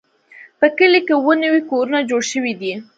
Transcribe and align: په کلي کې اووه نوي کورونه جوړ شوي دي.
په 0.59 0.67
کلي 0.77 0.99
کې 1.05 1.13
اووه 1.15 1.33
نوي 1.43 1.61
کورونه 1.69 1.99
جوړ 2.09 2.21
شوي 2.31 2.53
دي. 2.61 2.73